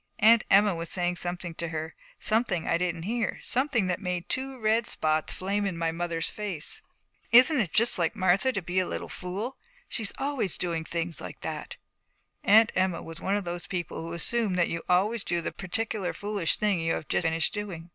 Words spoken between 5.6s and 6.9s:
in my mother's face.